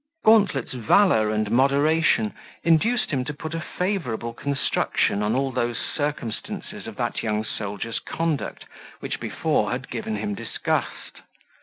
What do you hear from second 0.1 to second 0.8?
Gauntlet's